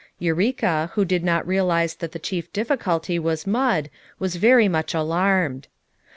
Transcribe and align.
Eureka, 0.17 0.89
who 0.95 1.05
did 1.05 1.23
not 1.23 1.45
realize 1.45 1.93
that 1.93 2.11
the 2.11 2.17
chief 2.17 2.51
difficulty 2.51 3.19
was 3.19 3.45
mud, 3.45 3.91
was 4.17 4.37
very 4.37 4.67
much 4.67 4.95
alarmed. 4.95 5.67